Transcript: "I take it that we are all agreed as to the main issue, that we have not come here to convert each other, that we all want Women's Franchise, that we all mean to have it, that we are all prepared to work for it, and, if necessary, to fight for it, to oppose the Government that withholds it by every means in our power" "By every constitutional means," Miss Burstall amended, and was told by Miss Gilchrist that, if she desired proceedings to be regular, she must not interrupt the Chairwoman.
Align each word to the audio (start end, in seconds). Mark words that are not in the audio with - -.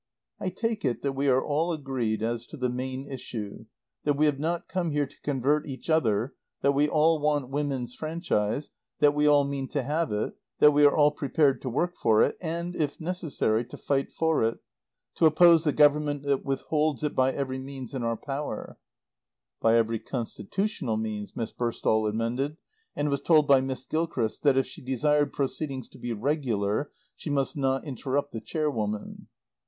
"I 0.39 0.49
take 0.49 0.83
it 0.83 1.03
that 1.03 1.11
we 1.13 1.27
are 1.29 1.45
all 1.45 1.71
agreed 1.71 2.23
as 2.23 2.47
to 2.47 2.57
the 2.57 2.69
main 2.69 3.05
issue, 3.07 3.67
that 4.03 4.15
we 4.15 4.25
have 4.25 4.39
not 4.39 4.67
come 4.67 4.89
here 4.89 5.05
to 5.05 5.21
convert 5.21 5.67
each 5.67 5.91
other, 5.91 6.33
that 6.61 6.71
we 6.71 6.89
all 6.89 7.21
want 7.21 7.49
Women's 7.51 7.93
Franchise, 7.93 8.71
that 8.97 9.13
we 9.13 9.27
all 9.27 9.43
mean 9.43 9.67
to 9.67 9.83
have 9.83 10.11
it, 10.11 10.33
that 10.57 10.71
we 10.71 10.85
are 10.87 10.97
all 10.97 11.11
prepared 11.11 11.61
to 11.61 11.69
work 11.69 11.95
for 12.01 12.23
it, 12.23 12.35
and, 12.41 12.75
if 12.75 12.99
necessary, 12.99 13.63
to 13.65 13.77
fight 13.77 14.11
for 14.11 14.43
it, 14.43 14.57
to 15.17 15.27
oppose 15.27 15.65
the 15.65 15.71
Government 15.71 16.23
that 16.23 16.43
withholds 16.43 17.03
it 17.03 17.13
by 17.13 17.31
every 17.31 17.59
means 17.59 17.93
in 17.93 18.01
our 18.01 18.17
power" 18.17 18.79
"By 19.61 19.75
every 19.77 19.99
constitutional 19.99 20.97
means," 20.97 21.35
Miss 21.35 21.51
Burstall 21.51 22.09
amended, 22.09 22.57
and 22.95 23.11
was 23.11 23.21
told 23.21 23.47
by 23.47 23.61
Miss 23.61 23.85
Gilchrist 23.85 24.41
that, 24.41 24.57
if 24.57 24.65
she 24.65 24.81
desired 24.81 25.31
proceedings 25.31 25.87
to 25.89 25.99
be 25.99 26.11
regular, 26.11 26.89
she 27.15 27.29
must 27.29 27.55
not 27.55 27.85
interrupt 27.85 28.31
the 28.31 28.41
Chairwoman. 28.41 29.27